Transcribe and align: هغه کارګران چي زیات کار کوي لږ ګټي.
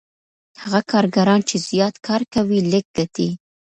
هغه 0.61 0.79
کارګران 0.91 1.39
چي 1.49 1.55
زیات 1.69 1.95
کار 2.07 2.21
کوي 2.33 2.59
لږ 2.71 2.85
ګټي. 2.97 3.29